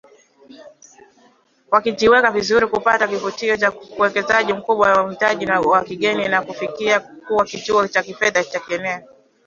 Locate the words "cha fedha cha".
7.87-8.59